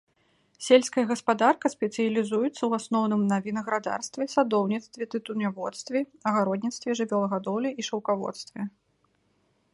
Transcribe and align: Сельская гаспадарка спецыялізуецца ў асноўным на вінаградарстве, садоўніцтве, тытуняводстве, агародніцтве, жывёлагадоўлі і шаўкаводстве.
Сельская 0.67 1.01
гаспадарка 1.09 1.69
спецыялізуецца 1.73 2.55
ў 2.55 2.71
асноўным 2.81 3.21
на 3.33 3.37
вінаградарстве, 3.49 4.23
садоўніцтве, 4.35 5.03
тытуняводстве, 5.13 5.99
агародніцтве, 6.33 6.89
жывёлагадоўлі 7.03 7.69
і 7.79 7.91
шаўкаводстве. 7.93 8.61